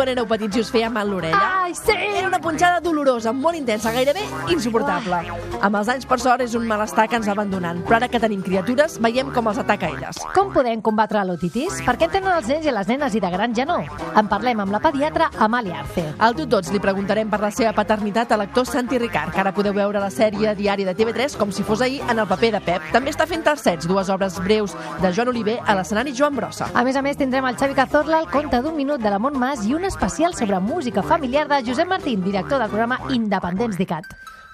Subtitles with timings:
[0.00, 1.38] Quan éreu petits i us feia mal l'orella?
[1.66, 1.92] Ai, sí!
[1.92, 5.18] Era una punxada dolorosa, molt intensa, gairebé insuportable.
[5.60, 7.82] Amb els anys, per sort, és un malestar que ens va abandonant.
[7.84, 10.22] Però ara que tenim criatures, veiem com els ataca elles.
[10.32, 11.82] Com podem combatre l'otitis?
[11.84, 13.76] Per què en tenen els nens i les nenes i de gran ja no?
[14.16, 16.06] En parlem amb la pediatra Amàlia Arce.
[16.16, 19.52] Al Tu Tots li preguntarem per la seva paternitat a l'actor Santi Ricard, que ara
[19.52, 22.62] podeu veure la sèrie diari de TV3 com si fos ahir en el paper de
[22.70, 22.88] Pep.
[22.96, 24.72] També està fent Tercets, dues obres breus
[25.02, 26.72] de Joan Oliver a l'escenari Joan Brossa.
[26.72, 29.68] A més a més, tindrem el Xavi Cazorla, el conte d'un minut de la Montmas
[29.68, 34.06] i un especial sobre música familiar de Josep Martín, director del programa Independents d'ICAT.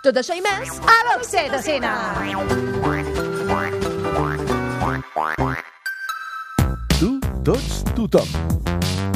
[0.03, 1.93] Tot això i més A l'Oxitocina!
[6.97, 7.11] Tu,
[7.45, 9.16] tots, tothom.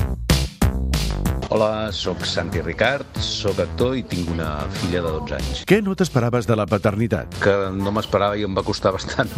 [1.50, 5.62] Hola, sóc Santi Ricard, sóc actor i tinc una filla de 12 anys.
[5.66, 7.34] Què no t'esperaves de la paternitat?
[7.42, 9.32] Que no m'esperava i em va costar bastant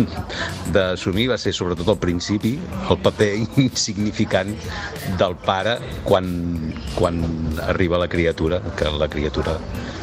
[0.75, 2.53] d'assumir va ser sobretot al principi
[2.93, 3.31] el paper
[3.65, 4.53] insignificant
[5.23, 6.29] del pare quan,
[6.99, 7.25] quan
[7.71, 9.57] arriba la criatura, que la criatura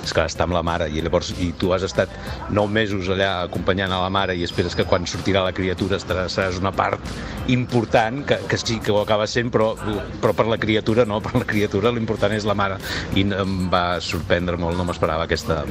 [0.10, 2.12] és que està amb la mare i llavors i tu has estat
[2.56, 6.34] nou mesos allà acompanyant a la mare i esperes que quan sortirà la criatura estaràs,
[6.36, 7.02] seràs una part
[7.54, 9.72] important que, que sí que ho acaba sent però,
[10.22, 12.80] però per la criatura no, per la criatura l'important és la mare
[13.18, 15.62] i em va sorprendre molt, no m'esperava aquesta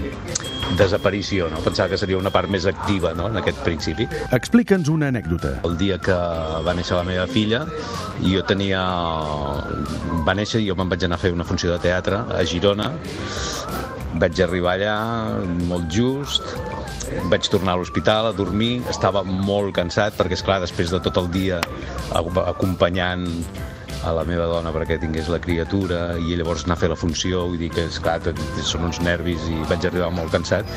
[0.78, 1.62] desaparició, no?
[1.64, 3.28] pensava que seria una part més activa no?
[3.32, 5.58] en aquest principi Explica'ns una anècdota.
[5.66, 7.64] el dia que va néixer la meva filla
[8.22, 8.82] jo tenia
[10.26, 12.92] va néixer i jo me'n vaig anar a fer una funció de teatre a Girona
[14.16, 14.96] vaig arribar allà
[15.68, 16.44] molt just
[17.28, 21.20] vaig tornar a l'hospital a dormir estava molt cansat perquè és clar després de tot
[21.20, 21.60] el dia
[22.16, 23.26] ac- acompanyant
[24.06, 27.42] a la meva dona perquè tingués la criatura i llavors anar a fer la funció
[27.48, 28.20] vull dir que és clar,
[28.62, 30.70] són uns nervis i vaig arribar molt cansat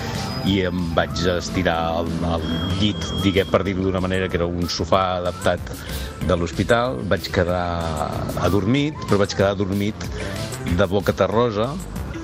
[0.49, 2.45] i em vaig estirar al, al
[2.81, 5.61] llit diguem per dir-ho d'una manera que era un sofà adaptat
[6.25, 6.99] de l'hospital.
[7.09, 8.09] Vaig quedar
[8.45, 10.09] adormit però vaig quedar adormit
[10.77, 11.69] de boca terrosa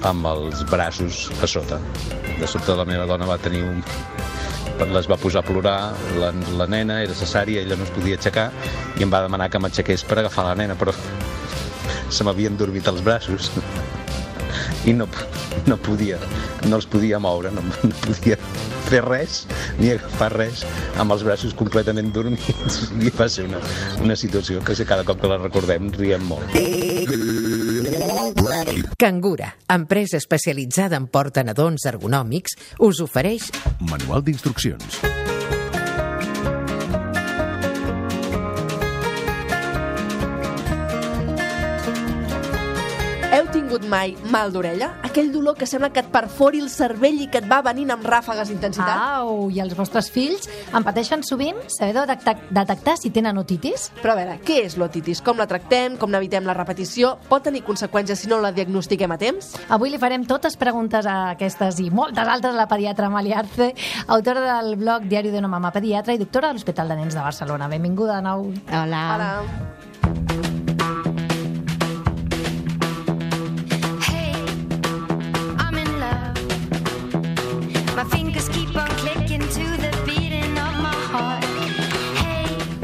[0.05, 1.79] amb els braços a sota.
[2.37, 3.81] De sobte la meva dona va tenir un
[4.93, 8.51] les va posar a plorar, la, la nena era cesària, ella no es podia aixecar
[8.99, 10.93] i em va demanar que m'aixequés per agafar la nena, però
[12.13, 13.49] se m'havien dormit els braços.
[14.85, 15.07] I no,
[15.65, 16.19] no podia,
[16.69, 18.37] no els podia moure, no, no podia
[18.87, 19.41] fer res
[19.81, 20.63] ni agafar res
[21.01, 22.83] amb els braços completament dormits.
[23.07, 23.63] I va ser una,
[24.03, 26.55] una situació que cada cop que la recordem riem molt.
[28.97, 33.47] Cangura, empresa especialitzada en portanadons ergonòmics, us ofereix
[33.87, 35.36] Manual d'instruccions.
[43.47, 44.89] Heu tingut mai mal d'orella?
[45.07, 48.03] Aquell dolor que sembla que et perfori el cervell i que et va venint amb
[48.03, 49.21] ràfegues d'intensitat?
[49.21, 51.61] Au, i els vostres fills en pateixen sovint?
[51.71, 53.87] Sabeu detectar, detectar si tenen otitis?
[54.01, 55.23] Però a veure, què és l'otitis?
[55.23, 55.95] Com la tractem?
[55.95, 57.13] Com n'evitem la repetició?
[57.31, 59.53] Pot tenir conseqüències si no la diagnostiquem a temps?
[59.71, 63.71] Avui li farem totes preguntes a aquestes i moltes altres a la pediatra Amalia Arce,
[64.11, 67.71] autora del blog Diari d'una mama pediatra i doctora de l'Hospital de Nens de Barcelona.
[67.71, 68.49] Benvinguda de nou.
[68.67, 69.05] Hola.
[69.15, 69.31] Ara...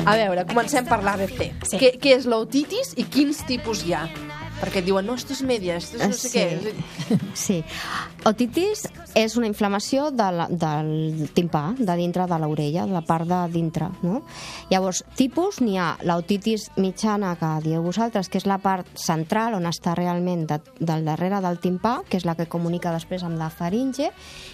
[0.06, 1.42] A veure, comencem per l'ABC.
[1.64, 1.78] Sí.
[1.80, 4.04] Què, què és l'otitis i quins tipus hi ha?
[4.60, 6.40] Perquè et diuen, no, esto es media, esto es no sé Sí.
[6.40, 7.20] què.
[7.44, 7.56] Sí.
[8.28, 8.84] Otitis
[9.20, 13.40] és una inflamació de la, del timpà, de dintre de l'orella, de la part de
[13.52, 14.22] dintre, no?
[14.72, 19.68] Llavors, tipus, n'hi ha l'otitis mitjana que dieu vosaltres, que és la part central on
[19.68, 23.50] està realment de, del darrere del timpà, que és la que comunica després amb la
[23.52, 24.12] faringe,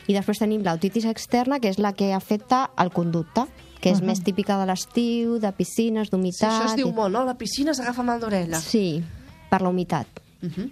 [0.07, 3.45] i després tenim l'otitis externa, que és la que afecta el conducte,
[3.81, 6.49] que és més típica de l'estiu, de piscines, Sí, d'humitat...
[6.51, 7.23] això es diu i- molt, no?
[7.25, 8.59] La piscina s'agafa mal d'orella.
[8.59, 9.01] Sí,
[9.49, 10.07] per la humitat.
[10.41, 10.69] Uh -huh.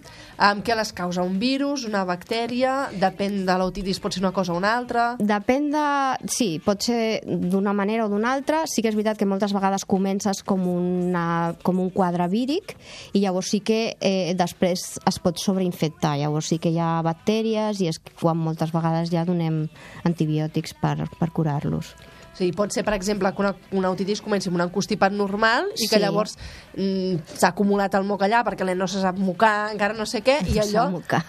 [0.56, 1.22] um, què les causa?
[1.22, 2.88] Un virus, una bactèria?
[2.90, 5.16] Depèn de l'otitis, pot ser una cosa o una altra?
[5.18, 6.26] Depèn de...
[6.26, 8.62] Sí, pot ser d'una manera o d'una altra.
[8.66, 12.76] Sí que és veritat que moltes vegades comences com, una, com un quadre víric
[13.12, 16.16] i llavors sí que eh, després es pot sobreinfectar.
[16.16, 19.68] Llavors sí que hi ha bactèries i és quan moltes vegades ja donem
[20.04, 21.94] antibiòtics per, per curar-los.
[22.38, 25.66] O sigui, pot ser, per exemple, que una, una otitis comenci amb un constipat normal
[25.74, 26.02] i que Sí.
[26.04, 26.36] llavors
[26.76, 30.06] mm, s'ha acumulat el moc allà perquè el nen no se sap mocar, encara no
[30.06, 30.84] sé què, i allò...
[30.92, 31.24] Mocar.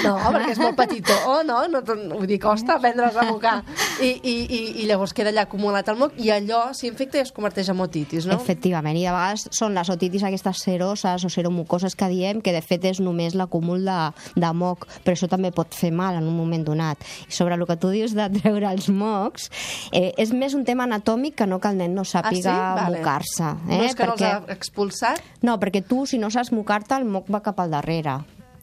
[0.00, 1.58] No, perquè és molt petitó, oh, no?
[1.68, 3.58] no vull dir, costa aprendre's a mocar.
[4.00, 7.32] I, i, i, i llavors queda allà acumulat el moc i allò s'infecta i es
[7.36, 8.38] converteix en otitis, no?
[8.40, 12.62] Efectivament, i de vegades són les otitis aquestes seroses o seromucoses que diem, que de
[12.64, 13.98] fet és només l'acúmul de,
[14.40, 17.04] de moc, però això també pot fer mal en un moment donat.
[17.28, 19.50] I sobre el que tu dius de treure els mocs,
[19.92, 22.98] eh, és més un tema anatòmic que no que el nen no sàpiga Ah, Vale.
[22.98, 23.44] mocar-se.
[23.68, 23.78] Eh?
[23.78, 25.20] No és que no els ha expulsat?
[25.42, 28.10] No, perquè tu, si no saps mocar-te, el moc va cap al darrere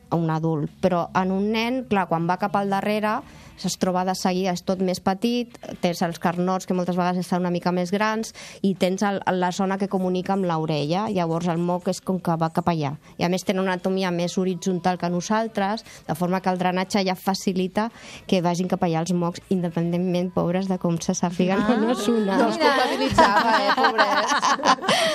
[0.10, 3.18] a un adult, però en un nen, clar, quan va cap al darrere
[3.66, 7.42] es troba de seguida, és tot més petit, tens els carnots que moltes vegades estan
[7.42, 11.58] una mica més grans i tens el, la zona que comunica amb l'orella, llavors el
[11.58, 12.94] moc és com que va cap allà.
[13.18, 17.02] I a més tenen una anatomia més horitzontal que nosaltres, de forma que el drenatge
[17.08, 17.90] ja facilita
[18.28, 21.96] que vagin cap allà els mocs, independentment, pobres, de com se sàpiguen Ah, o no
[21.96, 22.38] sonar.
[22.38, 24.98] No els culpabilitzava, eh, pobrets.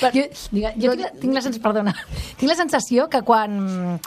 [0.00, 0.22] Jo,
[0.54, 1.92] diga, jo tinc, la, tinc, la, sens- perdona,
[2.40, 3.98] tinc la sensació que quan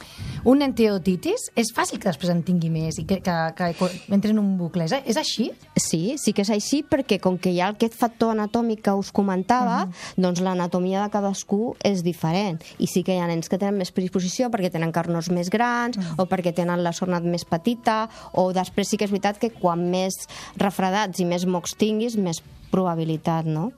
[0.46, 3.90] un nen té otitis és fàcil que després en tingui més i que, que, que,
[4.14, 4.86] entri en un bucle.
[4.88, 5.50] És, és així?
[5.80, 9.14] Sí, sí que és així perquè com que hi ha aquest factor anatòmic que us
[9.16, 9.86] comentava,
[10.18, 12.60] doncs l'anatomia de cadascú és diferent.
[12.84, 16.00] I sí que hi ha nens que tenen més predisposició perquè tenen carnors més grans
[16.18, 18.04] o perquè tenen la zona més petita
[18.34, 20.26] o després sí que és veritat que quan més
[20.60, 23.70] refredats i més mocs tinguis, més probabilitat, no?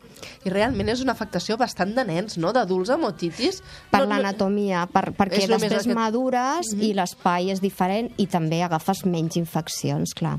[0.48, 2.54] I realment és una afectació bastant de nens, no?
[2.56, 3.60] D'adults amb otitis.
[3.92, 8.64] Per no, no- l'anatomia, per, perquè després aquest- madures i l'espai és diferent i també
[8.64, 10.38] agafes menys infeccions, clar.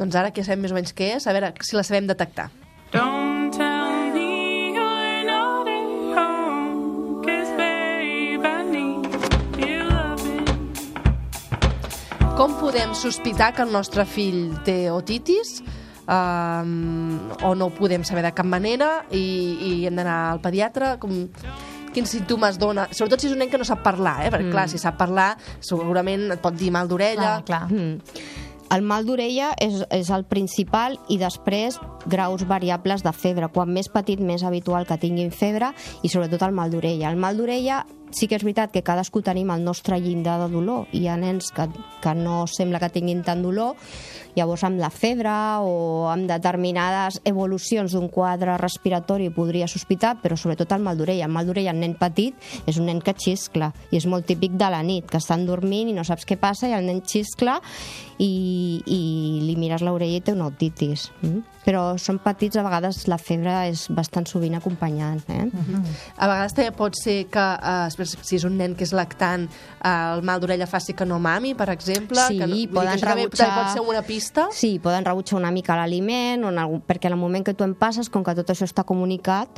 [0.00, 2.48] Doncs ara que sabem més o menys què és, a veure si la sabem detectar.
[2.90, 10.46] Don't tell me you're not at home, 'cause babe, I need your loving.
[12.36, 15.60] Com podem sospitar que el nostre fill té otitis?
[16.08, 19.24] Um, o no ho podem saber de cap manera i,
[19.68, 20.96] i hem d'anar al pediatre?
[21.02, 21.26] Com,
[21.94, 22.88] quins símptomes dona?
[22.90, 24.30] Sobretot si és un nen que no sap parlar, eh?
[24.32, 27.40] perquè clar, si sap parlar segurament et pot dir mal d'orella.
[27.44, 27.68] Clar, clar.
[27.70, 28.48] Mm.
[28.70, 33.48] El mal d'orella és, és el principal i després graus variables de febre.
[33.50, 35.72] Quan més petit, més habitual que tinguin febre
[36.06, 37.10] i sobretot el mal d'orella.
[37.10, 37.82] El mal d'orella
[38.12, 40.88] sí que és veritat que cadascú tenim el nostre llindar de dolor.
[40.92, 41.68] Hi ha nens que,
[42.02, 43.76] que no sembla que tinguin tant dolor,
[44.36, 45.32] llavors amb la febre
[45.66, 51.26] o amb determinades evolucions d'un quadre respiratori podria sospitar, però sobretot el mal d'orella.
[51.26, 52.34] El mal d'orella en nen petit
[52.66, 55.90] és un nen que xiscla i és molt típic de la nit, que estan dormint
[55.90, 57.60] i no saps què passa i el nen xiscla
[58.18, 59.00] i, i
[59.46, 61.10] li mires l'orella i té una otitis.
[61.22, 61.59] Mm?
[61.64, 65.20] Però són petits, a vegades la febre és bastant sovint acompanyant.
[65.28, 65.42] Eh?
[66.16, 70.14] A vegades també pot ser que, eh, si és un nen que és lactant, eh,
[70.14, 72.16] el mal d'orella faci que no mami, per exemple.
[72.28, 74.48] Sí, que no, poden que rebutjar- També pot ser una pista.
[74.52, 78.08] Sí, poden rebutjar una mica l'aliment, algun, perquè en el moment que tu en passes,
[78.08, 79.48] com que tot això està comunicat,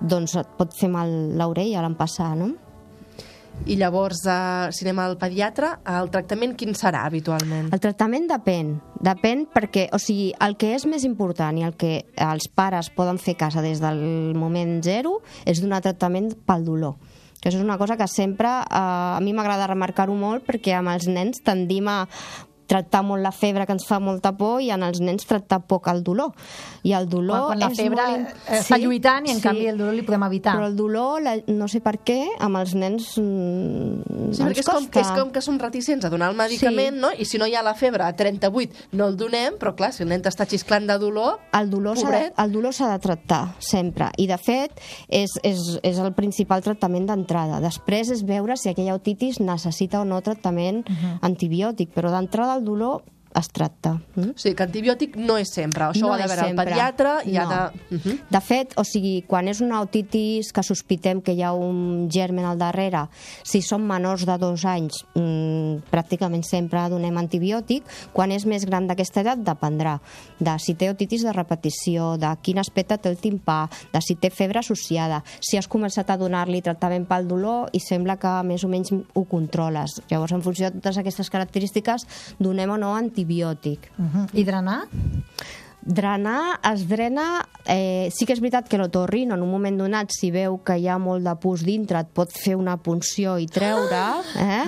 [0.00, 2.54] doncs et pot fer mal l'orella l'empassar, no?
[3.66, 7.68] I llavors, eh, si anem al pediatre, el tractament quin serà habitualment?
[7.74, 8.74] El tractament depèn,
[9.04, 13.20] depèn perquè, o sigui, el que és més important i el que els pares poden
[13.20, 14.00] fer a casa des del
[14.34, 16.96] moment zero és donar tractament pel dolor
[17.40, 20.92] que això és una cosa que sempre eh, a mi m'agrada remarcar-ho molt perquè amb
[20.92, 22.04] els nens tendim a
[22.70, 25.88] tractar molt la febre que ens fa molta por i en els nens tractar poc
[25.90, 26.30] el dolor.
[26.86, 28.36] I el dolor Quan, quan la és febre molt...
[28.46, 30.54] eh, està lluitant i en canvi el dolor li podem evitar.
[30.56, 34.66] Però el dolor, la, no sé per què, amb els nens mm, Sí, ens és
[34.68, 37.00] com, és com que som reticents a donar el medicament, Sí.
[37.02, 37.10] no?
[37.18, 40.04] I si no hi ha la febre a 38, no el donem, però clar, si
[40.04, 41.40] el nen t'està xisclant de dolor...
[41.56, 42.38] el dolor s'ha de, Pobret.
[42.44, 47.08] el dolor s'ha de tractar sempre i de fet és, és, és el principal tractament
[47.10, 50.84] d'entrada després és veure si aquella otitis necessita o no tractament
[51.26, 53.02] antibiòtic però d'entrada el dolor
[53.38, 54.30] es tracta mm?
[54.34, 55.84] O sigui, que antibiòtic no és sempre.
[55.84, 57.50] Això ho ha de veure el pediatre i ha No.
[57.50, 57.96] de...
[57.96, 58.18] Uh -huh.
[58.30, 62.44] De fet, o sigui, quan és una otitis que sospitem que hi ha un germen
[62.44, 63.08] al darrere,
[63.42, 67.84] si són menors de dos anys, mmm, pràcticament sempre donem antibiòtic.
[68.12, 70.00] Quan és més gran d'aquesta edat, dependrà
[70.38, 74.30] de si té otitis de repetició, de quin aspecte té el timpà, de si té
[74.30, 78.68] febre associada, si has començat a donar-li tractament pel dolor i sembla que més o
[78.68, 80.02] menys ho controles.
[80.10, 82.06] Llavors, en funció de totes aquestes característiques,
[82.38, 83.19] donem o no antibiòtic.
[83.98, 84.28] Uh -huh.
[84.32, 84.86] I drenar?
[85.82, 87.48] Drenar, es drena...
[87.64, 90.88] Eh, sí que és veritat que l'otorrino, en un moment donat, si veu que hi
[90.88, 94.02] ha molt de pus dintre, et pot fer una punció i treure,
[94.36, 94.64] eh?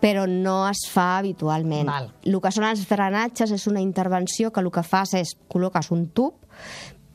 [0.00, 1.86] però no es fa habitualment.
[1.86, 2.12] Val.
[2.22, 6.06] El que són els drenatges és una intervenció que el que fas és col·loques un
[6.08, 6.34] tub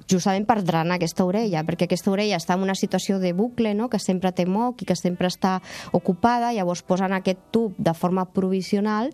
[0.09, 3.89] justament per drenar aquesta orella, perquè aquesta orella està en una situació de bucle, no?,
[3.89, 5.59] que sempre té moc i que sempre està
[5.93, 9.13] ocupada, llavors posen aquest tub de forma provisional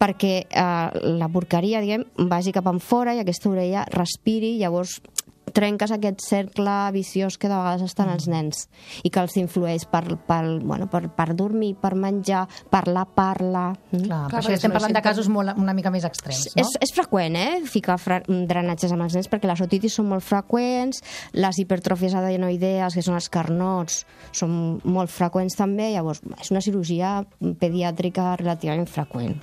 [0.00, 4.98] perquè eh, la porqueria, diguem, vagi cap en fora i aquesta orella respiri, llavors
[5.54, 8.66] trenques aquest cercle viciós que de vegades estan els nens
[9.04, 13.64] i que els influeix per, per, bueno, per, per dormir, per menjar, parlar, parla...
[13.90, 14.04] Mm?
[14.06, 16.64] Clar, per Clar, això estem parlant de casos molt, una mica més extrems, no?
[16.64, 20.24] És, és freqüent, eh, ficar fra drenatges amb els nens perquè les otitis són molt
[20.26, 21.02] freqüents,
[21.38, 24.04] les hipertròfies adenoidees, que són els carnots,
[24.36, 27.20] són molt freqüents també, llavors és una cirurgia
[27.60, 29.36] pediàtrica relativament freqüent.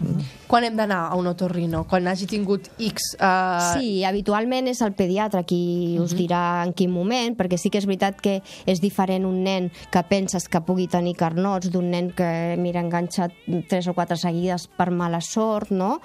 [0.47, 1.83] Quan hem d'anar a un otorrino?
[1.89, 3.13] Quan hagi tingut X...
[3.17, 7.81] Uh, Sí, habitualment és el pediatre qui us dirà en quin moment, perquè sí que
[7.81, 8.39] és veritat que
[8.69, 13.29] és diferent un nen que penses que pugui tenir carnots d'un nen que, mira, enganxa
[13.69, 15.97] tres o quatre seguides per mala sort, no?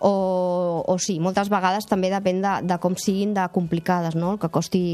[0.00, 4.34] O, o sí, moltes vegades també depèn de, de com siguin de complicades, no?
[4.34, 4.84] El que costi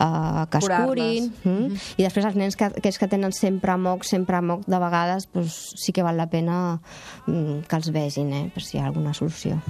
[0.00, 1.30] uh, que es curin.
[1.44, 1.78] Mm?
[1.96, 5.60] I després els nens que, aquests que tenen sempre moc, sempre moc, de vegades pues,
[5.76, 6.80] sí que val la pena
[7.26, 8.44] mm, que els vegin, eh?
[8.54, 9.60] per si hi ha alguna solució.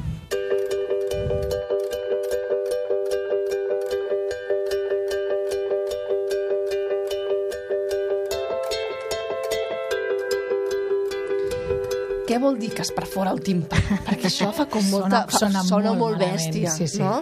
[12.47, 13.79] Vol dir que es perfora el timpà?
[14.09, 15.25] Perquè això fa com molta...
[15.37, 17.03] Sona- sona molt molt malament, bèstia, sí, sí.
[17.05, 17.21] no?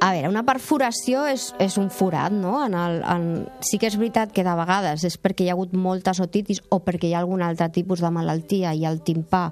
[0.00, 2.54] A veure, una perforació és, és un forat, no?
[2.64, 3.26] En el, en...
[3.60, 6.78] Sí que és veritat que de vegades és perquè hi ha hagut moltes otitis o
[6.80, 9.50] perquè hi ha algun altre tipus de malaltia i el timpà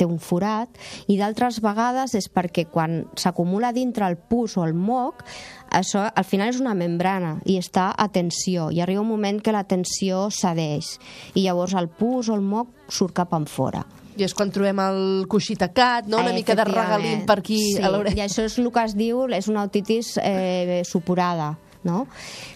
[0.00, 0.72] té un forat,
[1.12, 5.20] i d'altres vegades és perquè quan s'acumula dintre el pus o el moc,
[5.68, 9.52] això al final és una membrana i està a tensió, i arriba un moment que
[9.52, 10.96] la tensió cedeix,
[11.36, 13.84] i llavors el pus o el moc surt cap en fora.
[14.20, 15.00] I és quan trobem el
[15.30, 16.20] coixí tacat, no?
[16.20, 18.18] Una mica de regalín per aquí sí, a l'orella.
[18.18, 21.54] I això és el que es diu, és una otitis eh, supurada.
[21.80, 22.02] No?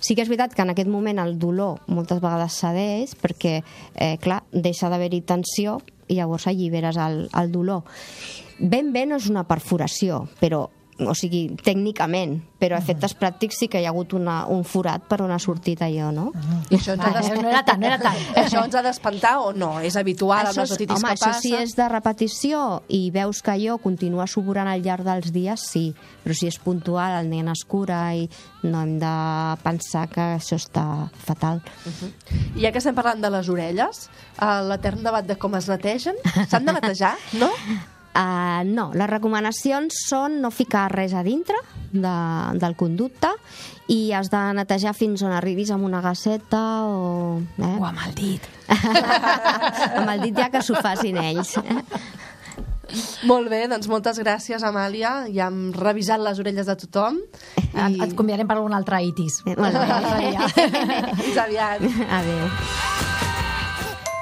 [0.05, 3.55] Sí que és veritat que en aquest moment el dolor moltes vegades cedeix perquè,
[3.97, 5.79] eh, clar, deixa d'haver-hi tensió
[6.13, 7.89] i llavors alliberes el, el dolor.
[8.59, 10.67] Ben bé no és una perforació, però
[11.03, 15.03] o sigui, tècnicament, però a efectes pràctics sí que hi ha hagut una, un forat
[15.09, 16.29] per on ha sortit allò, no?
[16.71, 18.19] I això ens ha Ah, no era tant, no era tant.
[18.45, 19.73] Això ens ha d'espantar o no?
[19.85, 21.43] És habitual amb les és, otitis home, que això passa?
[21.43, 25.85] si és de repetició i veus que allò continua suburant al llarg dels dies, sí.
[26.25, 28.29] Però si és puntual, el nen es cura i
[28.65, 29.15] no hem de
[29.65, 30.85] pensar que això està
[31.27, 31.63] fatal.
[32.55, 34.07] I ja que estem parlant de les orelles,
[34.39, 37.51] uh, l'etern debat de com es netegen, s'han de netejar, no?
[38.15, 41.59] Uh, no, les recomanacions són no ficar res a dintre
[41.91, 42.13] de,
[42.63, 43.33] del conducte
[43.91, 47.41] i has de netejar fins on arribis amb una gasseta o...
[47.59, 47.75] Eh?
[47.75, 48.47] O amb el dit.
[49.99, 51.57] amb el dit ja que s'ho facin ells.
[53.27, 55.25] Molt bé, doncs moltes gràcies, Amàlia.
[55.35, 57.19] Ja hem revisat les orelles de tothom.
[57.57, 59.41] Et, et convidarem per algun altre itis.
[59.49, 60.31] Molt bé.
[60.31, 61.19] Un.
[61.25, 61.83] Fins aviat.
[62.21, 63.04] Adéu.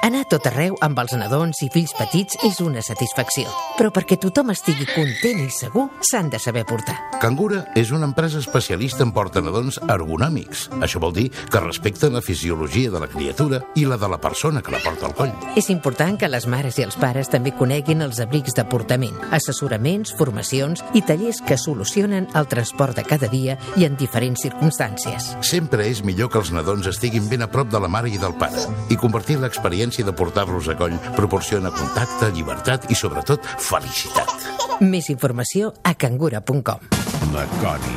[0.02, 3.47] Anar tot arreu amb els nadons i fills petits és una satisfacció.
[3.76, 6.97] Però perquè tothom estigui content i segur, s'han de saber portar.
[7.23, 10.64] Cangura és una empresa especialista en portanadons ergonòmics.
[10.82, 14.59] Això vol dir que respecten la fisiologia de la criatura i la de la persona
[14.59, 15.30] que la porta al coll.
[15.54, 20.16] És important que les mares i els pares també coneguin els abrics de portament, assessoraments,
[20.18, 25.30] formacions i tallers que solucionen el transport de cada dia i en diferents circumstàncies.
[25.47, 28.35] Sempre és millor que els nadons estiguin ben a prop de la mare i del
[28.35, 28.66] pare.
[28.90, 34.80] I compartir l'experiència de portar-los a coll proporciona contacte, llibertat i, sobretot, felicitat.
[34.80, 36.88] Més informació a cangura.com.
[37.37, 37.96] La Coni.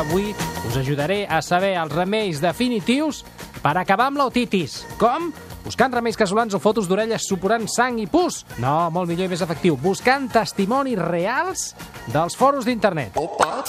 [0.00, 0.34] Avui
[0.68, 3.22] us ajudaré a saber els remeis definitius
[3.62, 4.80] per acabar amb l'otitis.
[5.00, 5.30] Com?
[5.64, 8.44] Buscant remeis casolans o fotos d'orelles suporant sang i pus?
[8.62, 9.76] No, molt millor i més efectiu.
[9.80, 11.70] Buscant testimonis reals
[12.10, 13.18] dels foros d'internet.
[13.20, 13.60] Opa!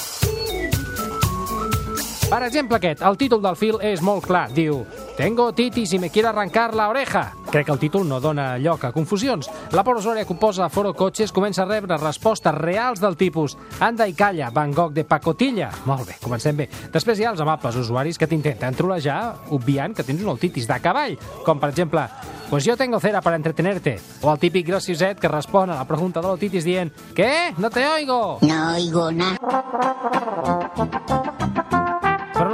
[2.31, 4.45] Per exemple aquest, el títol del fil és molt clar.
[4.55, 4.85] Diu,
[5.17, 7.33] tengo otitis y me quiere arrancar la oreja.
[7.51, 9.49] Crec que el títol no dona lloc a confusions.
[9.75, 14.07] La pobra usuària que posa Foro Cotxes comença a rebre respostes reals del tipus Anda
[14.07, 15.73] i calla, Van Gogh de pacotilla.
[15.83, 16.69] Molt bé, comencem bé.
[16.93, 20.79] Després hi ha els amables usuaris que t'intenten trolejar obviant que tens una otitis de
[20.79, 22.07] cavall, com per exemple
[22.51, 23.99] Pues yo tengo cera para entretenerte.
[24.21, 27.53] O el típic gracioset que respon a la pregunta de l'otitis dient ¿Qué?
[27.57, 28.39] No te oigo.
[28.41, 29.39] No oigo nada.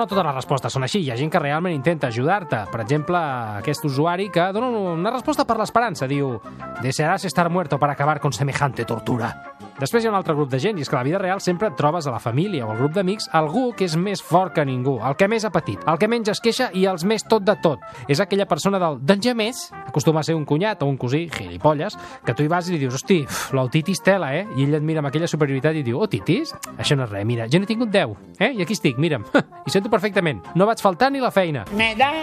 [0.07, 1.01] Totes les respostes són així.
[1.03, 2.61] Hi ha gent que realment intenta ajudar-te.
[2.71, 3.19] Per exemple,
[3.59, 6.07] aquest usuari que dona una resposta per l'esperança.
[6.07, 6.37] Diu,
[6.81, 9.56] desearás estar muerto para acabar con semejante tortura.
[9.77, 11.41] Després hi ha un altre grup de gent, i és que a la vida real
[11.43, 14.65] sempre trobes a la família o al grup d'amics algú que és més fort que
[14.65, 17.45] ningú, el que més ha patit, el que menys es queixa i els més tot
[17.45, 17.83] de tot.
[18.09, 21.97] És aquella persona del doncs més, acostuma a ser un cunyat o un cosí, gilipolles,
[22.25, 24.47] que tu hi vas i li dius, hosti, uf, l'otitis tela, eh?
[24.57, 26.55] I ell et mira amb aquella superioritat i diu, otitis?
[26.77, 28.53] Això no és res, mira, jo n'he tingut 10, eh?
[28.57, 29.29] I aquí estic, mira'm,
[29.67, 31.67] i sento perfectament, no vaig faltar ni la feina.
[31.77, 32.13] Me da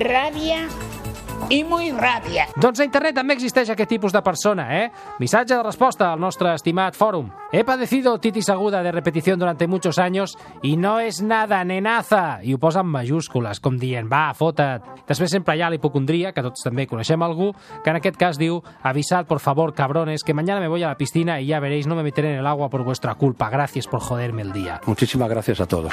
[0.00, 0.64] rabia
[1.48, 2.46] y muy rabia.
[2.56, 4.90] Doncs a internet també existeix aquest tipus de persona, eh?
[5.18, 7.30] Missatge de resposta al nostre estimat fòrum.
[7.52, 12.40] He padecido otitis aguda de repetición durante muchos años y no es nada, nenaza.
[12.42, 15.04] I ho posa en majúscules, com dient, va, fota't.
[15.08, 17.52] Després sempre hi ha l'hipocondria, que tots també coneixem algú,
[17.84, 20.96] que en aquest cas diu, avisad, por favor, cabrones, que mañana me voy a la
[20.96, 23.50] piscina y ya veréis, no me meteré en el agua por vuestra culpa.
[23.50, 24.80] Gracias por joderme el día.
[24.86, 25.92] Muchísimas gracias a todos.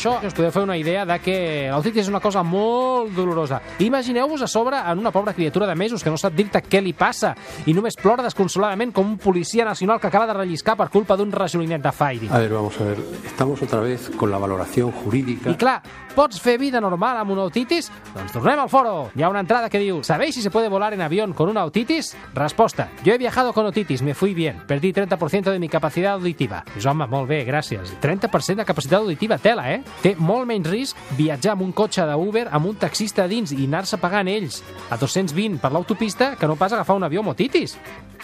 [0.00, 1.34] Això us podeu fer una idea de que
[1.68, 3.58] l'otitis és una cosa molt dolorosa.
[3.84, 6.94] Imagineu-vos a sobre en una pobra criatura de mesos que no sap dir-te què li
[6.96, 7.34] passa
[7.68, 11.28] i només plora desconsoladament com un policia nacional que acaba de relliscar per culpa d'un
[11.28, 12.30] rajolinet de Fairy.
[12.32, 13.02] A ver, vamos a ver.
[13.26, 15.50] Estamos otra vez con la valoración jurídica.
[15.52, 15.82] I clar,
[16.16, 17.92] pots fer vida normal amb una otitis?
[18.14, 19.10] Doncs tornem al foro.
[19.12, 21.66] Hi ha una entrada que diu ¿Sabéis si se puede volar en avión con una
[21.66, 22.16] otitis?
[22.32, 22.88] Resposta.
[23.04, 24.62] Yo he viajado con otitis, me fui bien.
[24.66, 26.64] Perdí 30% de mi capacidad auditiva.
[26.72, 27.92] Dius, home, molt bé, gràcies.
[28.00, 29.84] 30% de capacitat auditiva, tela, eh?
[30.00, 33.98] Té molt menys risc viatjar amb un cotxe d'Uber amb un taxista dins i anar-se
[34.00, 37.76] pagant ells a 220 per l'autopista que no pas agafar un avió amb otitis.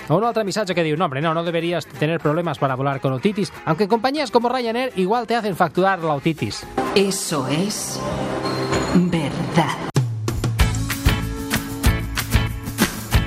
[0.08, 3.00] O un altre missatge que diu, no, hombre, no, no deberías tener problemas para volar
[3.00, 6.66] con otitis, aunque compañías como Ryanair igual te hacen facturar la otitis.
[6.94, 8.00] Eso es
[8.94, 9.95] verdad.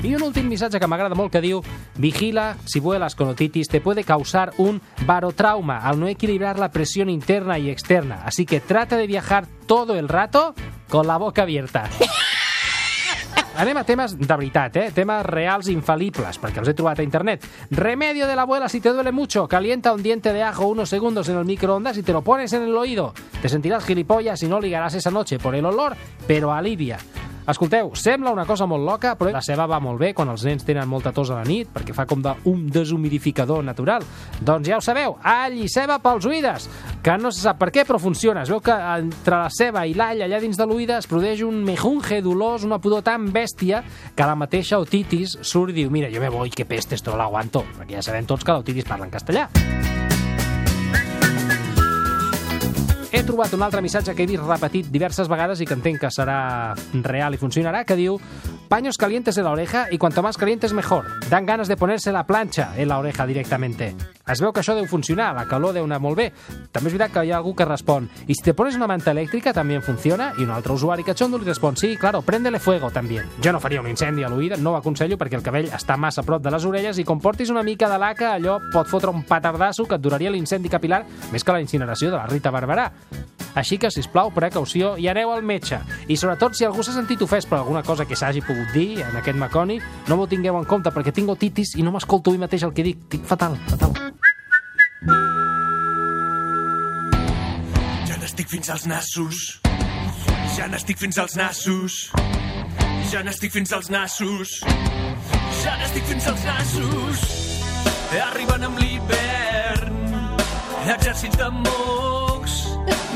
[0.09, 1.59] Y un último missatge que m'agrada molt que diu
[2.01, 7.11] Vigila, si vuelas con otitis te puede causar un barotrauma al no equilibrar la presión
[7.11, 8.23] interna y externa.
[8.25, 10.55] Así que trata de viajar todo el rato
[10.89, 11.87] con la boca abierta.
[13.61, 14.89] Anem a temes de veritat, eh?
[14.95, 17.45] Temes reals infalibles, perquè els he trobat a internet.
[17.69, 19.47] Remedio de la abuela si te duele mucho.
[19.47, 22.63] Calienta un diente de ajo unos segundos en el microondas y te lo pones en
[22.63, 23.13] el oído.
[23.43, 26.97] Te sentirás gilipollas y no ligarás esa noche por el olor, pero alivia.
[27.49, 30.65] Escolteu, sembla una cosa molt loca, però la ceba va molt bé quan els nens
[30.67, 34.05] tenen molta tos a la nit, perquè fa com d'un deshumidificador natural.
[34.37, 36.67] Doncs ja ho sabeu, all i ceba pels oïdes,
[37.01, 38.43] que no se sap per què, però funciona.
[38.45, 41.63] Es veu que entre la ceba i l'all allà dins de l'oïda es produeix un
[41.65, 43.81] mejunge dolós, una pudor tan bèstia,
[44.13, 47.25] que la mateixa otitis surt i diu, mira, jo me voy, que peste, esto lo
[47.25, 47.65] aguanto.
[47.79, 49.49] Perquè ja sabem tots que l'otitis parla en castellà.
[53.11, 56.11] He trobat un altre missatge que he vist repetit diverses vegades i que entenc que
[56.13, 58.19] serà real i funcionarà, que diu
[58.69, 61.05] paños calientes en la oreja y cuanto más calientes mejor.
[61.27, 63.95] Dan ganas de ponerse la plancha en la oreja directamente.
[64.29, 66.27] Es veu que això deu funcionar, la calor deu anar molt bé.
[66.69, 69.09] També és veritat que hi ha algú que respon i si te pones una manta
[69.09, 73.23] elèctrica també funciona i un altre usuari cachondo li respon sí, claro, préndele fuego també.
[73.41, 76.21] Jo no faria un incendi a l'oïda, no ho aconsello perquè el cabell està massa
[76.21, 79.09] a prop de les orelles i com portis una mica de laca allò pot fotre
[79.09, 81.01] un petardasso que et duraria l'incendi capilar
[81.33, 82.91] més que la incineració de la Rita Barberà.
[83.57, 85.79] Així que, si plau, precaució i aneu al metge.
[86.07, 89.17] I sobretot, si algú s'ha sentit ofès per alguna cosa que s'hagi pogut dir en
[89.19, 92.63] aquest maconi, no m'ho tingueu en compte perquè tinc otitis i no m'escolto avui mateix
[92.67, 93.01] el que dic.
[93.09, 93.95] Dic fatal, fatal.
[98.07, 99.43] Ja n'estic fins als nassos.
[100.55, 101.97] Ja n'estic fins als nassos.
[103.09, 104.59] Ja n'estic fins als nassos.
[105.63, 107.27] Ja n'estic fins als nassos.
[108.29, 109.99] Arriben amb l'hivern.
[110.89, 112.18] Exèrcits de mocs.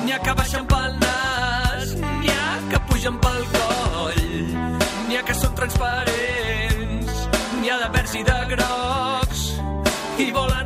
[0.04, 1.94] N'hi ha que baixen pel nas.
[2.22, 4.24] N'hi ha que pugen pel coll.
[5.08, 7.24] N'hi ha que són transparents.
[7.60, 9.46] N'hi ha de verds i de grocs.
[10.24, 10.63] I volen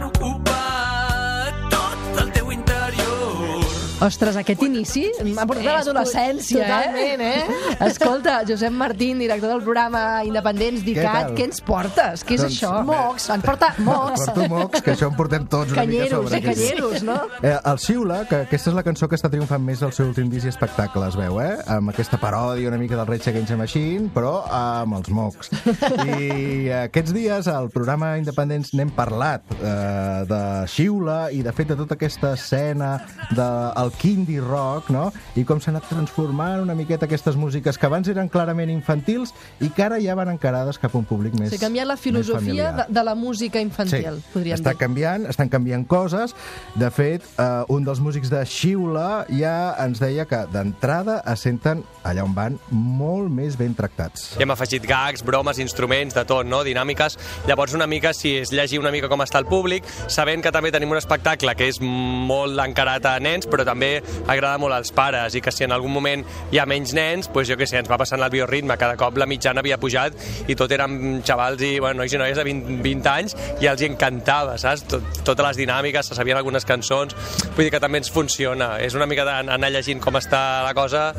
[3.98, 7.56] Ostres, aquest inici m'ha portat a l'adolescència, totalment, eh?
[7.88, 11.32] Escolta, Josep Martín, director del programa Independents d'ICAT, tal?
[11.34, 12.22] què ens portes?
[12.28, 12.74] Què és Doncs, això?
[12.86, 14.28] Mocs, ens porta mocs.
[14.28, 16.38] Porto mocs, que això en portem tots una mica Canyeros, sobre.
[16.38, 17.16] eh, canyeros, no?
[17.42, 20.30] Eh, el Xiula, que aquesta és la cançó que està triomfant més al seu últim
[20.30, 21.58] disc i espectacle, es veu, eh?
[21.80, 25.50] Amb aquesta paròdia una mica del Rage Against the Machine, però amb els mocs.
[26.06, 31.82] I aquests dies al programa Independents n'hem parlat eh, de Xiula i de fet de
[31.82, 32.94] tota aquesta escena
[33.34, 35.10] del kindie rock, no?
[35.36, 39.70] I com s'ha anat transformant una miqueta aquestes músiques que abans eren clarament infantils i
[39.70, 42.88] que ara ja van encarades cap a un públic més sigui, canviar la filosofia de,
[42.94, 44.82] de la música infantil, podríem està dir.
[44.82, 46.36] canviant, estan canviant coses.
[46.76, 51.84] De fet, eh, un dels músics de Xiula ja ens deia que d'entrada es senten
[52.08, 54.34] allà on van molt més ben tractats.
[54.38, 56.64] Hi hem afegit gags, bromes, instruments, de tot, no?
[56.66, 57.18] dinàmiques.
[57.48, 60.72] Llavors, una mica, si es llegir una mica com està el públic, sabent que també
[60.74, 63.77] tenim un espectacle que és molt encarat a nens, però també
[64.28, 67.50] agrada molt als pares, i que si en algun moment hi ha menys nens, doncs
[67.50, 70.16] jo què sé, ens va passant el bioritme, cada cop la mitjana havia pujat
[70.48, 73.82] i tot eren xavals i bueno, nois i noies de 20, 20 anys i els
[73.82, 74.86] hi encantava, saps?
[74.92, 77.16] Tot, totes les dinàmiques, se sabien algunes cançons,
[77.56, 78.76] vull dir que també ens funciona.
[78.84, 81.12] És una mica d'anar llegint com està la cosa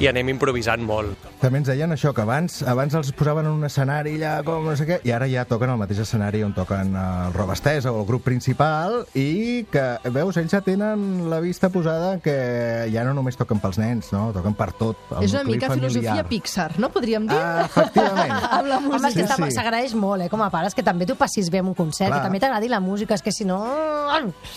[0.00, 1.18] i anem improvisant molt.
[1.42, 4.74] També ens deien això, que abans abans els posaven en un escenari allà com no
[4.78, 8.00] sé què, i ara ja toquen al mateix escenari on toquen el Roba Estesa o
[8.00, 13.14] el grup principal, i que, veus, ells ja tenen la vista posada que ja no
[13.14, 14.30] només toquen pels nens, no?
[14.34, 15.90] Toquen per tot, el És una mica familiar.
[15.92, 16.90] filosofia Pixar, no?
[16.94, 17.38] Podríem dir?
[17.38, 18.32] Ah, efectivament.
[18.58, 19.12] Amb la Home, és música.
[19.12, 19.56] que Sí, sí, sí.
[19.58, 22.20] s'agraeix molt, eh, com a pares, que també t'ho passis bé en un concert, Clar.
[22.22, 23.60] que també t'agradi la música, és que si no...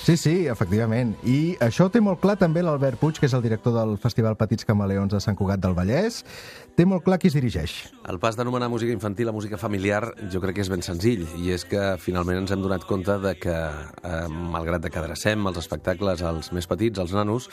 [0.06, 1.16] Sí, sí, efectivament.
[1.24, 4.36] I això ho té molt clar també l'Albert Puig, que és el director del Festival
[4.36, 6.22] Petits Camaleons de Sant Cugat del Vallès.
[6.76, 7.74] Té molt clar qui es dirigeix.
[8.12, 11.54] El pas d'anomenar música infantil a música familiar jo crec que és ben senzill i
[11.56, 15.62] és que finalment ens hem donat compte de que, eh, malgrat de que adrecem els
[15.62, 17.50] espectacles als més petits, als nanos,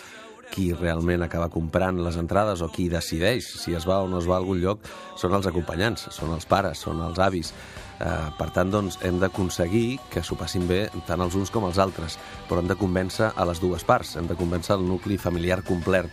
[0.52, 4.28] qui realment acaba comprant les entrades o qui decideix si es va o no es
[4.28, 4.84] va a algun lloc
[5.16, 7.54] són els acompanyants, són els pares, són els avis.
[8.02, 11.78] Eh, per tant, doncs, hem d'aconseguir que s'ho passin bé tant els uns com els
[11.78, 12.18] altres,
[12.50, 16.10] però hem de convèncer a les dues parts, hem de convèncer el nucli familiar complet.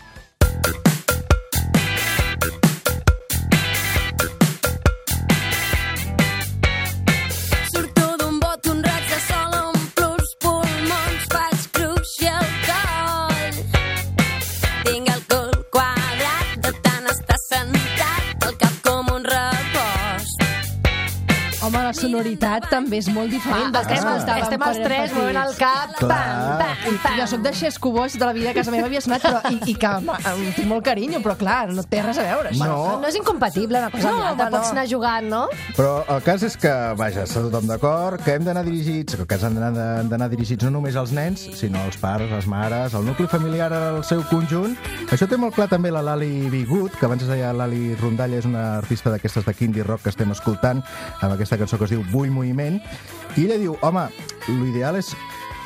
[22.40, 23.76] Sonoritat també és molt diferent.
[23.76, 27.18] Ah, estem els- estem els tres movent el cap, pam, pam, pam.
[27.20, 29.72] Jo sóc de Xesco Boix, de la vida a casa meva havia sonat, però, i,
[29.72, 32.50] i que em tinc molt carinyo, però clar, no té res a veure.
[32.52, 32.66] això.
[32.66, 34.72] No, no és incompatible una cosa No, amb l'altra, home, pots no.
[34.72, 35.48] anar jugant, no?
[35.76, 39.56] Però el cas és que, vaja, està tothom d'acord, que hem d'anar dirigits, que han
[39.56, 43.28] d'anar han d'anar dirigits no només als nens, sinó als pares, les mares, el nucli
[43.28, 44.78] familiar al seu conjunt.
[45.12, 48.46] Això té molt clar també la Lali Bigut, que abans es deia Lali Rondalla, és
[48.46, 50.82] una artista d'aquestes de indie rock que estem escoltant,
[51.22, 52.80] amb aquesta cançó que es diu Vull Moviment,
[53.38, 54.08] i ella diu, home,
[54.50, 55.14] l'ideal és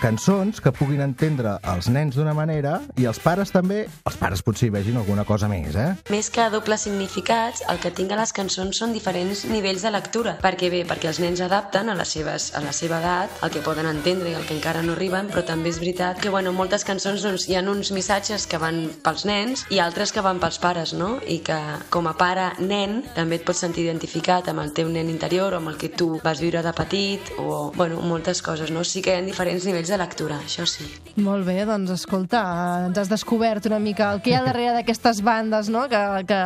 [0.04, 4.68] cançons que puguin entendre els nens d'una manera i els pares també, els pares potser
[4.68, 5.94] hi vegin alguna cosa més, eh?
[6.12, 10.34] Més que dobles significats, el que tinc a les cançons són diferents nivells de lectura.
[10.44, 13.62] Perquè bé, perquè els nens adapten a, les seves, a la seva edat, el que
[13.64, 16.84] poden entendre i el que encara no arriben, però també és veritat que bueno, moltes
[16.84, 20.60] cançons doncs, hi ha uns missatges que van pels nens i altres que van pels
[20.60, 21.14] pares, no?
[21.24, 21.60] I que
[21.94, 25.72] com a pare-nen també et pots sentir identificat amb el teu nen interior o amb
[25.72, 28.84] el que tu vas viure de petit o bueno, moltes coses, no?
[28.84, 30.88] Sí que hi ha diferents nivells de lectura, això sí.
[31.22, 32.42] Molt bé, doncs escolta,
[32.88, 36.40] ens has descobert una mica el que hi ha darrere d'aquestes bandes, no?, que, que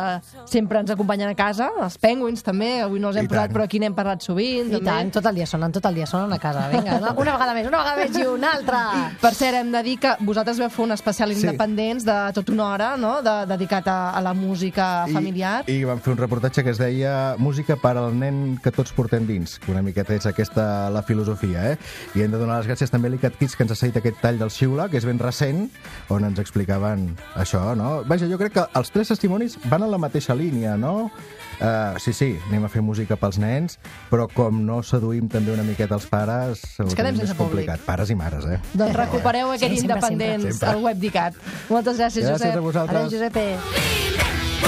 [0.50, 3.56] sempre ens acompanyen a casa, els Penguins també, avui no els hem I posat, tant.
[3.56, 4.68] però aquí n'hem parlat sovint.
[4.68, 4.84] I també.
[4.90, 6.66] tant, tot el dia sonen, tot el dia sonen a casa.
[6.74, 8.82] Vinga, una, una vegada més, una vegada més i una altra.
[9.22, 11.40] Per cert, hem de dir que vosaltres veu fer un especial Sí.
[11.46, 15.62] independents de tot una hora, no?, de, dedicat a, a la música familiar.
[15.70, 19.24] I vam fer un reportatge que es deia Música per al nen que tots portem
[19.26, 21.78] dins, que una miqueta és aquesta la filosofia, eh?
[22.18, 24.16] I hem de donar les gràcies també a l'Icat Kids que ens ha cedit aquest
[24.22, 25.68] tall del Xiula, que és ben recent,
[26.10, 27.04] on ens explicaven
[27.38, 28.00] això, no?
[28.10, 31.10] Vaja, jo crec que els tres testimonis van en la mateixa línia, no?
[31.58, 33.78] Uh, sí, sí, anem a fer música pels nens,
[34.10, 37.82] però com no seduïm també una miqueta els pares, ho quedem tenim sense més complicat.
[37.86, 38.58] Pares i mares, eh?
[38.74, 40.74] Doncs recupereu aquest Sí, sempre, independents sempre.
[40.74, 41.38] al web d'ICAT.
[41.70, 42.56] Moltes gràcies, Gràcies Josep.
[42.58, 43.06] a vosaltres.
[43.06, 44.58] Adéu, Josepe.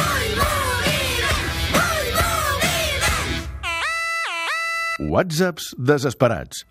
[5.00, 6.64] Whatsapps desesperats.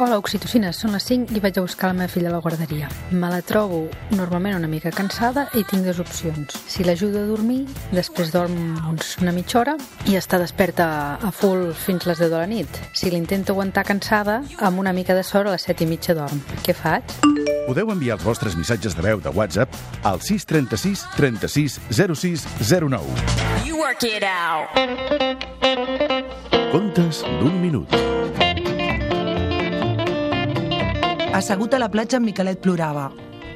[0.00, 2.86] Hola, oxitocines, són les 5 i vaig a buscar la meva filla a la guarderia.
[3.12, 3.82] Me la trobo
[4.14, 6.54] normalment una mica cansada i tinc dues opcions.
[6.72, 9.74] Si l'ajudo a dormir, després dorm uns una mitja hora
[10.08, 10.86] i està desperta
[11.20, 12.80] a full fins les 10 de la nit.
[12.96, 16.40] Si l'intento aguantar cansada, amb una mica de sort a les 7 i mitja dorm.
[16.64, 17.04] Què faig?
[17.66, 22.48] Podeu enviar els vostres missatges de veu de WhatsApp al 636 36 06
[22.88, 23.68] 09.
[23.68, 24.72] You work it out.
[26.72, 28.19] Contes d'un minut.
[31.32, 33.04] Assegut a la platja, en Miquelet plorava.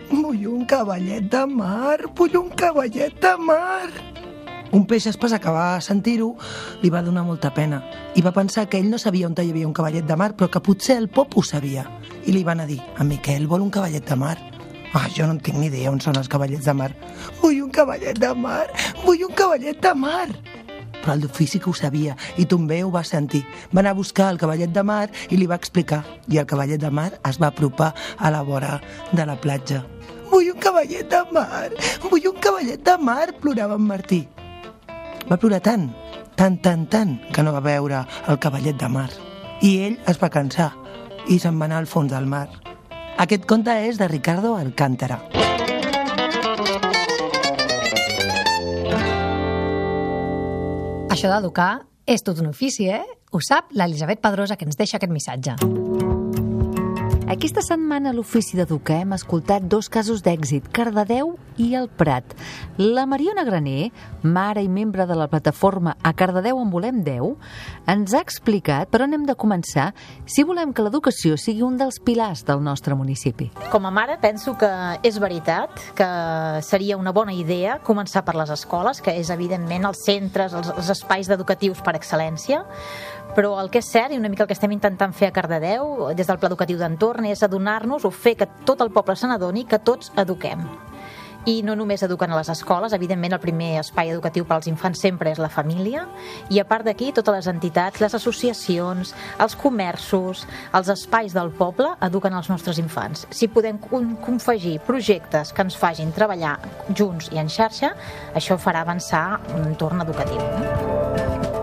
[0.07, 3.89] Vull un cavallet de mar, vull un cavallet de mar.
[4.71, 6.31] Un peix espasa que va sentir-ho
[6.85, 7.83] li va donar molta pena
[8.15, 10.49] i va pensar que ell no sabia on hi havia un cavallet de mar, però
[10.49, 11.85] que potser el pop ho sabia.
[12.27, 14.39] I li van a dir, en Miquel vol un cavallet de mar.
[14.95, 16.93] Ah, jo no en tinc ni idea on són els cavallets de mar.
[17.43, 18.69] Vull un cavallet de mar,
[19.03, 20.29] vull un cavallet de mar
[21.05, 23.45] però el que ho sabia i també ho va sentir.
[23.75, 26.03] Va anar a buscar el cavallet de mar i li va explicar.
[26.29, 28.81] I el cavallet de mar es va apropar a la vora
[29.13, 29.85] de la platja.
[30.31, 31.69] Vull un cavallet de mar,
[32.09, 34.25] vull un cavallet de mar, plorava en Martí.
[35.29, 35.91] Va plorar tant,
[36.37, 39.11] tant, tant, tant, que no va veure el cavallet de mar.
[39.63, 40.73] I ell es va cansar
[41.29, 42.49] i se'n va anar al fons del mar.
[43.21, 45.23] Aquest conte és de Ricardo Alcántara.
[51.15, 53.05] Això d'educar és tot un ofici, eh?
[53.31, 55.84] Ho sap l'Elisabet Pedrosa, que ens deixa aquest missatge.
[57.45, 62.33] Aquest Aquesta setmana a l'Ofici d'Educar hem escoltat dos casos d'èxit, Cardedeu i el Prat.
[62.81, 63.93] La Mariona Graner,
[64.25, 67.37] mare i membre de la plataforma A Cardedeu en volem 10,
[67.95, 69.93] ens ha explicat per on hem de començar
[70.27, 73.53] si volem que l'educació sigui un dels pilars del nostre municipi.
[73.71, 74.73] Com a mare penso que
[75.07, 76.09] és veritat que
[76.67, 80.91] seria una bona idea començar per les escoles, que és evidentment els centres, els, els
[80.97, 82.65] espais educatius per excel·lència,
[83.35, 86.11] però el que és cert i una mica el que estem intentant fer a Cardedeu
[86.15, 89.65] des del Pla Educatiu d'Entorn és adonar-nos o fer que tot el poble se n'adoni
[89.67, 90.67] que tots eduquem
[91.45, 95.03] i no només eduquen a les escoles, evidentment el primer espai educatiu per als infants
[95.05, 96.07] sempre és la família,
[96.49, 101.91] i a part d'aquí totes les entitats, les associacions, els comerços, els espais del poble
[102.01, 103.27] eduquen els nostres infants.
[103.29, 106.57] Si podem con- confegir projectes que ens fagin treballar
[106.97, 107.93] junts i en xarxa,
[108.35, 111.54] això farà avançar un entorn educatiu.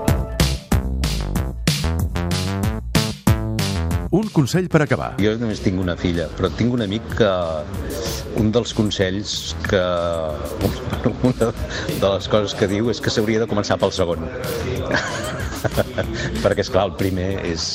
[4.12, 5.14] Un consell per acabar.
[5.24, 7.30] Jo només tinc una filla, però tinc un amic que
[8.42, 9.36] un dels consells
[9.70, 9.80] que
[11.32, 14.28] una de les coses que diu és que s'hauria de començar pel segon
[16.44, 17.66] perquè és clar el primer és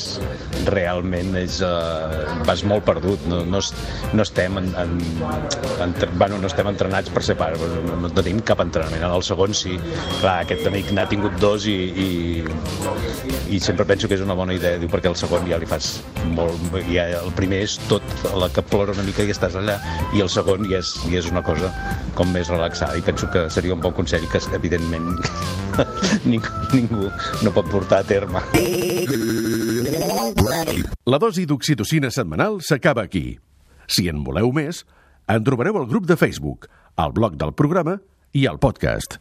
[0.67, 3.23] realment és, uh, vas molt perdut.
[3.29, 4.97] No, no, no estem en, en,
[5.83, 7.61] en, bueno, no estem entrenats per ser pares.
[7.87, 9.03] No, no tenim cap entrenament.
[9.03, 9.77] En el segon sí,
[10.19, 12.09] clar, aquest amic n'ha tingut dos i, i,
[13.55, 15.97] i sempre penso que és una bona idea diu, perquè el segon ja li fas
[16.35, 18.03] molt ja, el primer és tot
[18.37, 19.77] la que plora una mica i estàs allà
[20.15, 21.71] i el segon ja és, ja és una cosa
[22.17, 22.97] com més relaxada.
[22.97, 25.15] I penso que seria un bon consell que evidentment
[26.27, 27.09] ningú, ningú
[27.43, 28.43] no pot portar a terme
[31.07, 33.37] La dosi d'oxitocina setmanal s'acaba aquí.
[33.87, 34.83] Si en voleu més,
[35.31, 36.67] en trobareu al grup de Facebook,
[36.99, 37.95] al blog del programa
[38.35, 39.15] i al podcast.